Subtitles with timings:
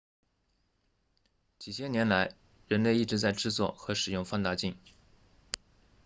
[1.59, 2.33] 几千年来
[2.67, 4.75] 人类一直在制作和使用放大镜